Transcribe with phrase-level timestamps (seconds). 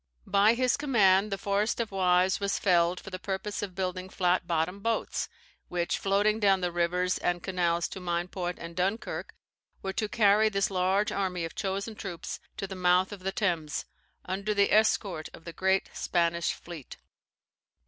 [0.25, 4.47] By his command, the forest of Waes was felled for the purpose of building flat
[4.47, 5.29] bottomed boats,
[5.67, 9.35] which, floating down the rivers and canals to Meinport and Dunkerque,
[9.83, 13.85] were to carry this large army of chosen troops to the mouth of the Thames,
[14.25, 16.97] under the escort of the great Spanish fleet.